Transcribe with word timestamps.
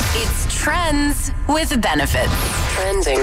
Now 0.00 0.12
it's 0.14 0.54
Trends 0.54 1.30
with 1.46 1.80
Benefits. 1.82 2.32
Trending, 2.74 3.18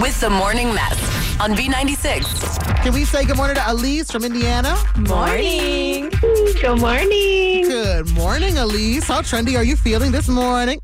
with 0.00 0.18
the 0.20 0.28
Morning 0.28 0.74
Mess 0.74 0.98
on 1.40 1.52
B96. 1.52 2.82
Can 2.82 2.92
we 2.92 3.04
say 3.04 3.24
good 3.24 3.36
morning 3.36 3.54
to 3.54 3.62
Alyse 3.62 4.10
from 4.10 4.24
Indiana? 4.24 4.76
Morning. 4.96 6.10
Good 6.60 6.80
morning. 6.80 7.62
Good 7.62 8.10
morning, 8.14 8.54
Alyse. 8.54 9.04
How 9.04 9.20
trendy 9.22 9.56
are 9.56 9.62
you 9.62 9.76
feeling 9.76 10.10
this 10.10 10.28
morning? 10.28 10.80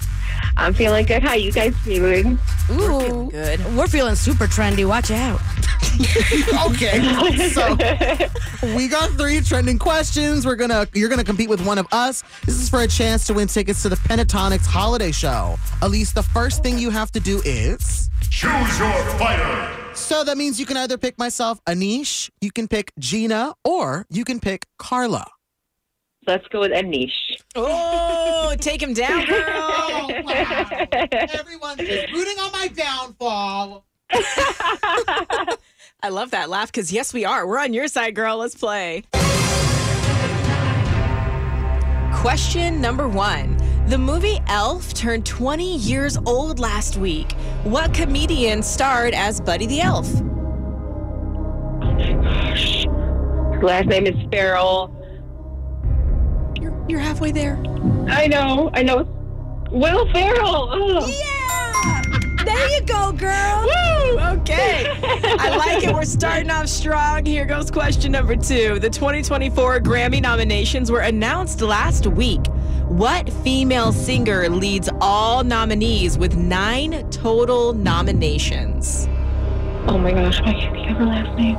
I'm 0.56 0.72
feeling 0.72 1.04
good. 1.04 1.22
How 1.22 1.34
you 1.34 1.50
guys 1.52 1.74
feeling? 1.78 2.38
Ooh, 2.70 3.28
Good. 3.30 3.60
We're 3.76 3.88
feeling 3.88 4.14
super 4.14 4.46
trendy. 4.46 4.86
Watch 4.86 5.10
out. 5.10 5.40
okay. 6.70 7.48
So 7.50 7.74
we 8.76 8.88
got 8.88 9.10
three 9.12 9.40
trending 9.40 9.78
questions. 9.78 10.46
We're 10.46 10.56
gonna 10.56 10.86
you're 10.94 11.08
gonna 11.08 11.24
compete 11.24 11.48
with 11.48 11.64
one 11.66 11.78
of 11.78 11.86
us. 11.92 12.22
This 12.44 12.56
is 12.60 12.68
for 12.68 12.80
a 12.82 12.88
chance 12.88 13.26
to 13.26 13.34
win 13.34 13.48
tickets 13.48 13.82
to 13.82 13.88
the 13.88 13.96
Pentatonix 13.96 14.64
holiday 14.66 15.12
show. 15.12 15.56
Alyse, 15.82 16.12
the 16.14 16.22
first 16.22 16.62
thing 16.62 16.78
you 16.78 16.90
have 16.90 17.10
to 17.12 17.20
do 17.20 17.40
is 17.44 18.08
Choose 18.30 18.78
your 18.78 19.04
fighter. 19.18 19.94
so 19.94 20.24
that 20.24 20.36
means 20.36 20.58
you 20.58 20.66
can 20.66 20.76
either 20.76 20.98
pick 20.98 21.18
myself, 21.18 21.60
Anish, 21.66 22.30
you 22.40 22.50
can 22.50 22.66
pick 22.68 22.92
Gina, 22.98 23.54
or 23.64 24.06
you 24.10 24.24
can 24.24 24.40
pick 24.40 24.66
Carla. 24.78 25.26
Let's 26.26 26.46
go 26.48 26.60
with 26.60 26.72
Anish. 26.72 27.12
Oh, 27.56 28.54
take 28.58 28.82
him 28.82 28.92
down, 28.94 29.24
girl. 29.26 29.40
Oh, 29.46 30.08
wow. 30.24 30.86
Everyone's 31.12 31.78
just 31.80 32.12
rooting 32.12 32.38
on 32.38 32.52
my 32.52 32.68
downfall. 32.68 33.84
I 36.02 36.08
love 36.10 36.30
that 36.32 36.50
laugh 36.50 36.70
because, 36.72 36.92
yes, 36.92 37.14
we 37.14 37.24
are. 37.24 37.46
We're 37.46 37.58
on 37.60 37.72
your 37.72 37.88
side, 37.88 38.14
girl. 38.14 38.38
Let's 38.38 38.54
play. 38.54 39.04
Question 42.14 42.80
number 42.80 43.06
one. 43.08 43.56
The 43.86 43.98
movie 43.98 44.40
Elf 44.48 44.94
turned 44.94 45.26
20 45.26 45.76
years 45.76 46.16
old 46.26 46.58
last 46.58 46.96
week. 46.96 47.32
What 47.64 47.92
comedian 47.92 48.62
starred 48.62 49.12
as 49.14 49.40
Buddy 49.40 49.66
the 49.66 49.80
Elf? 49.82 50.08
Oh 51.82 53.60
last 53.62 53.86
name 53.86 54.06
is 54.06 54.14
Ferrell. 54.32 54.90
You're, 56.88 57.00
halfway 57.00 57.32
there. 57.32 57.56
I 58.08 58.26
know. 58.26 58.70
I 58.74 58.82
know. 58.82 59.08
Will 59.70 60.10
Ferrell. 60.12 61.08
Yeah! 61.08 62.02
There 62.44 62.68
you 62.68 62.82
go, 62.82 63.10
girl. 63.12 63.62
Woo! 63.64 64.18
Okay. 64.20 64.86
I 65.02 65.56
like 65.56 65.82
it. 65.82 65.94
We're 65.94 66.04
starting 66.04 66.50
off 66.50 66.68
strong. 66.68 67.24
Here 67.24 67.46
goes 67.46 67.70
question 67.70 68.12
number 68.12 68.36
two. 68.36 68.78
The 68.78 68.90
2024 68.90 69.80
Grammy 69.80 70.20
nominations 70.20 70.90
were 70.90 71.00
announced 71.00 71.62
last 71.62 72.06
week. 72.06 72.46
What 72.86 73.30
female 73.42 73.92
singer 73.92 74.48
leads 74.50 74.90
all 75.00 75.42
nominees 75.42 76.18
with 76.18 76.36
nine 76.36 77.08
total 77.10 77.72
nominations? 77.72 79.08
Oh 79.88 79.98
my 79.98 80.12
gosh. 80.12 80.40
I 80.42 80.52
can't 80.52 80.74
think 80.74 80.90
of 80.90 80.96
her 80.98 81.06
last 81.06 81.36
name. 81.38 81.56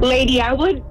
Lady, 0.00 0.40
I 0.40 0.52
would. 0.52 0.84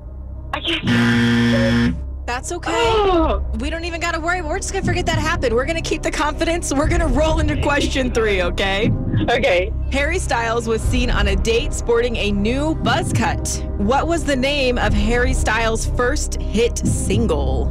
I 0.53 0.59
can't. 0.61 1.97
That's 2.25 2.51
okay. 2.53 2.71
Oh. 2.71 3.45
We 3.59 3.69
don't 3.69 3.83
even 3.83 3.99
got 3.99 4.13
to 4.13 4.19
worry. 4.19 4.41
We're 4.41 4.57
just 4.57 4.73
to 4.73 4.81
forget 4.81 5.05
that 5.07 5.17
happened. 5.19 5.53
We're 5.53 5.65
to 5.83 5.89
keep 5.89 6.03
the 6.03 6.11
confidence. 6.11 6.73
We're 6.73 6.87
to 7.01 7.07
roll 7.07 7.39
into 7.39 7.61
question 7.61 8.13
three, 8.13 8.41
okay? 8.41 8.91
Okay. 9.29 9.73
Harry 9.91 10.19
Styles 10.19 10.67
was 10.67 10.81
seen 10.81 11.09
on 11.09 11.27
a 11.27 11.35
date 11.35 11.73
sporting 11.73 12.15
a 12.15 12.31
new 12.31 12.75
buzz 12.75 13.11
cut. 13.11 13.65
What 13.77 14.07
was 14.07 14.23
the 14.23 14.35
name 14.35 14.77
of 14.77 14.93
Harry 14.93 15.33
Styles' 15.33 15.85
first 15.85 16.41
hit 16.41 16.77
single? 16.77 17.67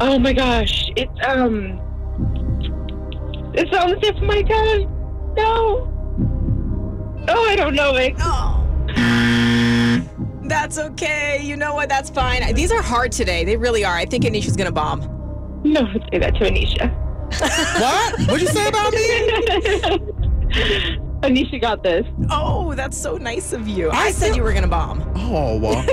Oh 0.00 0.18
my 0.18 0.32
gosh. 0.32 0.90
It's 0.94 1.12
um. 1.26 1.80
It's 3.54 3.76
on 3.76 3.90
the 3.90 3.96
tip 4.00 4.16
of 4.16 4.22
my 4.22 4.42
tongue. 4.42 5.34
No. 5.36 5.94
Oh, 7.28 7.46
I 7.48 7.56
don't 7.56 7.74
know 7.74 7.96
it. 7.96 8.14
Oh. 8.20 8.67
That's 10.48 10.78
okay. 10.78 11.40
You 11.42 11.56
know 11.56 11.74
what? 11.74 11.88
That's 11.88 12.10
fine. 12.10 12.54
These 12.54 12.72
are 12.72 12.82
hard 12.82 13.12
today. 13.12 13.44
They 13.44 13.56
really 13.56 13.84
are. 13.84 13.94
I 13.94 14.04
think 14.06 14.24
Anisha's 14.24 14.56
going 14.56 14.66
to 14.66 14.72
bomb. 14.72 15.00
No, 15.64 15.82
say 16.10 16.18
that 16.18 16.34
to 16.36 16.40
Anisha. 16.50 16.94
What? 17.78 18.18
What'd 18.20 18.40
you 18.40 18.46
say 18.48 18.68
about 18.68 18.92
me? 18.92 19.06
Anisha 21.20 21.60
got 21.60 21.82
this. 21.82 22.06
Oh, 22.30 22.74
that's 22.74 22.96
so 22.96 23.16
nice 23.18 23.52
of 23.52 23.68
you. 23.68 23.90
I, 23.90 24.06
I 24.06 24.10
said 24.12 24.28
feel- 24.28 24.36
you 24.36 24.42
were 24.44 24.52
going 24.52 24.62
to 24.62 24.68
bomb. 24.68 25.02
Oh, 25.16 25.58
well. 25.58 25.84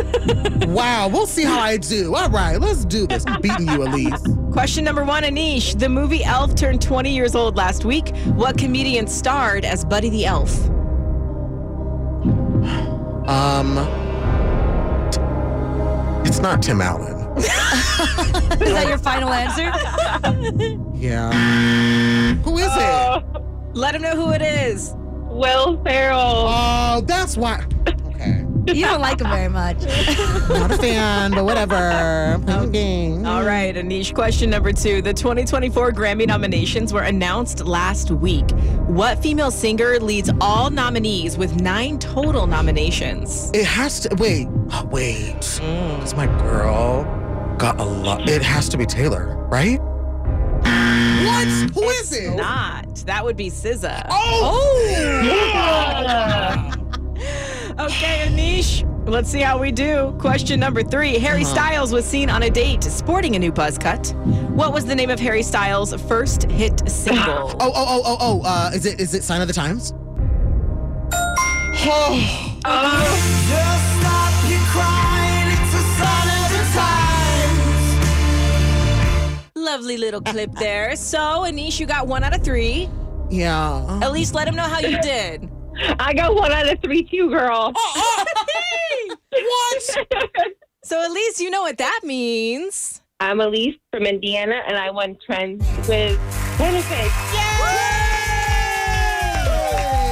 wow. 0.73 1.07
We'll 1.09 1.25
see 1.27 1.43
how 1.43 1.59
I 1.59 1.75
do. 1.77 2.15
All 2.15 2.29
right, 2.29 2.57
let's 2.57 2.85
do 2.85 3.05
this. 3.07 3.25
I'm 3.27 3.41
beating 3.41 3.67
you, 3.67 3.79
Alyse. 3.83 4.53
Question 4.53 4.83
number 4.85 5.03
one, 5.03 5.23
Anish. 5.23 5.77
The 5.77 5.89
movie 5.89 6.23
Elf 6.23 6.55
turned 6.55 6.81
20 6.81 7.13
years 7.13 7.35
old 7.35 7.57
last 7.57 7.83
week. 7.85 8.15
What 8.35 8.57
comedian 8.57 9.07
starred 9.07 9.65
as 9.65 9.83
Buddy 9.83 10.09
the 10.09 10.25
Elf? 10.25 10.69
Um, 13.27 13.75
it's 16.25 16.39
not 16.39 16.61
Tim 16.61 16.81
Allen. 16.81 17.37
Is 17.37 17.47
that 17.47 18.85
your 18.87 18.97
final 18.97 19.29
answer? 19.29 19.71
Yeah. 20.95 21.31
Who 22.43 22.57
is 22.57 22.71
it? 22.71 23.23
Let 23.73 23.93
him 23.95 24.01
know 24.01 24.15
who 24.15 24.31
it 24.31 24.41
is. 24.41 24.93
Will 24.95 25.81
Ferrell. 25.83 26.45
Oh, 26.47 27.03
that's 27.05 27.37
why. 27.37 27.65
Okay. 28.67 28.79
You 28.79 28.85
don't 28.85 29.01
like 29.01 29.21
him 29.21 29.29
very 29.29 29.47
much. 29.47 29.77
Not 30.49 30.71
a 30.71 30.77
fan, 30.77 31.31
but 31.31 31.45
whatever. 31.45 32.41
Playing 32.45 32.71
game. 32.71 33.25
All 33.25 33.43
right, 33.43 33.75
Anish. 33.75 34.13
Question 34.13 34.49
number 34.49 34.73
two. 34.73 35.03
The 35.03 35.13
2024 35.13 35.91
Grammy 35.91 36.25
nominations 36.25 36.91
were 36.91 37.03
announced 37.03 37.63
last 37.63 38.09
week. 38.09 38.49
What 38.87 39.21
female 39.21 39.51
singer 39.51 39.99
leads 39.99 40.31
all 40.41 40.71
nominees 40.71 41.37
with 41.37 41.61
nine 41.61 41.99
total 41.99 42.47
nominations? 42.47 43.51
It 43.53 43.65
has 43.65 43.99
to 44.01 44.15
wait. 44.15 44.47
Oh, 44.71 44.85
wait. 44.91 45.35
Mm. 45.35 45.95
Because 45.97 46.15
my 46.15 46.25
girl 46.25 47.03
got 47.57 47.79
a 47.79 47.83
lot. 47.85 48.27
It 48.27 48.41
has 48.41 48.67
to 48.69 48.77
be 48.77 48.85
Taylor, 48.87 49.35
right? 49.47 49.79
What? 51.25 51.47
Who 51.73 51.89
is 51.89 52.13
it? 52.13 52.35
Not. 52.35 52.95
That 53.05 53.23
would 53.23 53.35
be 53.35 53.49
SZA. 53.49 54.07
Oh! 54.09 54.41
oh! 54.43 55.23
Yeah. 55.23 55.34
Let's 59.05 59.29
see 59.29 59.41
how 59.41 59.59
we 59.59 59.71
do. 59.71 60.15
Question 60.19 60.59
number 60.59 60.81
three. 60.83 61.17
Harry 61.19 61.43
Uh-huh. 61.43 61.53
Styles 61.53 61.91
was 61.93 62.05
seen 62.05 62.29
on 62.29 62.41
a 62.43 62.49
date 62.49 62.83
sporting 62.83 63.35
a 63.35 63.39
new 63.39 63.51
buzz 63.51 63.77
cut. 63.77 64.07
What 64.49 64.73
was 64.73 64.85
the 64.85 64.95
name 64.95 65.09
of 65.11 65.19
Harry 65.19 65.43
Styles' 65.43 65.93
first 66.03 66.43
hit 66.49 66.89
single? 66.89 67.25
Oh, 67.59 67.71
oh, 67.73 67.85
oh, 67.87 68.01
oh, 68.05 68.17
oh. 68.19 68.41
Uh, 68.43 68.71
is 68.73 68.85
it 68.85 68.99
is 68.99 69.13
it 69.13 69.23
Sign 69.23 69.41
of 69.41 69.47
the 69.47 69.53
Times? 69.53 69.93
Oh. 71.87 72.15
Just 72.63 73.99
stop 73.99 74.33
your 74.49 74.59
crying. 74.73 75.51
It's 75.53 75.73
a 75.73 75.83
sign 75.99 76.27
of 76.41 76.49
the 76.51 76.63
times. 79.45 79.55
Lovely 79.55 79.97
little 79.97 80.21
clip 80.21 80.51
there. 80.55 80.95
So, 80.95 81.19
Anish, 81.19 81.79
you 81.79 81.85
got 81.85 82.07
one 82.07 82.23
out 82.23 82.33
of 82.35 82.43
three. 82.43 82.89
Yeah. 83.29 83.99
At 84.01 84.11
least 84.11 84.33
let 84.33 84.47
him 84.47 84.55
know 84.55 84.63
how 84.63 84.79
you 84.79 84.99
did. 85.01 85.49
I 85.99 86.13
got 86.13 86.33
one 86.35 86.51
out 86.51 86.67
of 86.69 86.79
three, 86.81 87.03
too, 87.03 87.29
girl. 87.29 87.73
What? 89.47 90.07
So 90.83 91.03
at 91.03 91.09
least 91.11 91.39
you 91.39 91.49
know 91.49 91.63
what 91.63 91.79
that 91.79 92.01
means. 92.03 93.01
I'm 93.19 93.39
Alyse 93.39 93.79
from 93.91 94.03
Indiana, 94.03 94.61
and 94.67 94.77
I 94.77 94.91
won 94.91 95.17
trends 95.25 95.65
with 95.89 96.19
benefits. 96.59 97.15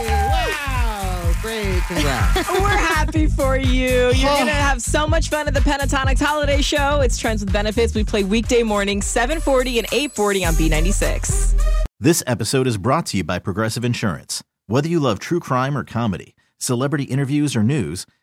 Wow, 0.03 1.33
great. 1.41 1.81
Congrats. 1.87 2.49
We're 2.59 2.67
happy 2.69 3.27
for 3.27 3.57
you. 3.57 4.11
You're 4.13 4.29
Oh. 4.31 4.35
going 4.35 4.47
to 4.47 4.53
have 4.53 4.81
so 4.81 5.07
much 5.07 5.29
fun 5.29 5.47
at 5.47 5.53
the 5.53 5.59
Pentatonix 5.59 6.19
Holiday 6.19 6.61
Show. 6.63 7.01
It's 7.01 7.17
Trends 7.19 7.43
with 7.45 7.53
Benefits. 7.53 7.93
We 7.93 8.03
play 8.03 8.23
weekday 8.23 8.63
mornings, 8.63 9.05
740 9.05 9.77
and 9.79 9.87
840 9.91 10.45
on 10.45 10.53
B96. 10.53 11.55
This 11.99 12.23
episode 12.25 12.65
is 12.67 12.77
brought 12.77 13.05
to 13.07 13.17
you 13.17 13.23
by 13.23 13.37
Progressive 13.39 13.85
Insurance. 13.85 14.43
Whether 14.67 14.87
you 14.89 14.99
love 14.99 15.19
true 15.19 15.39
crime 15.39 15.77
or 15.77 15.83
comedy, 15.83 16.35
celebrity 16.57 17.03
interviews 17.05 17.55
or 17.55 17.61
news, 17.63 18.05